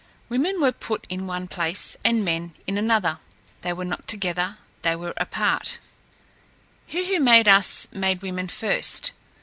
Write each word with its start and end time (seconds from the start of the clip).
Women 0.29 0.59
were 0.59 0.71
put 0.71 1.05
in 1.09 1.27
one 1.27 1.47
place 1.47 1.95
and 2.03 2.25
men 2.25 2.55
in 2.65 2.75
another. 2.79 3.19
They 3.61 3.71
were 3.71 3.85
not 3.85 4.07
together; 4.07 4.57
they 4.81 4.95
were 4.95 5.13
apart. 5.17 5.77
He 6.87 7.13
who 7.13 7.21
made 7.23 7.47
us 7.47 7.87
made 7.91 8.23
women 8.23 8.47
first. 8.47 9.11